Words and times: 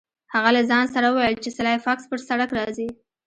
هغه 0.33 0.49
له 0.57 0.61
ځان 0.69 0.85
سره 0.95 1.07
وویل 1.09 1.35
چې 1.43 1.49
سلای 1.57 1.77
فاکس 1.85 2.05
پر 2.09 2.19
سړک 2.29 2.49
راځي 2.59 2.89